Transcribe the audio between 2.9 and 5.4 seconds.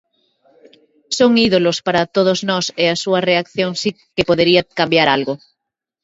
súa reacción si que podería cambiar algo.